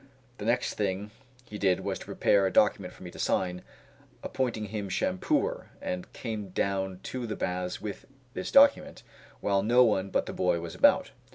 [0.39, 1.11] The next thing
[1.45, 3.61] he did was to prepare a document for me to sign,
[4.23, 9.03] appointing him shampooer, and came down to the baths with this document
[9.41, 11.11] while no one but the boy was about.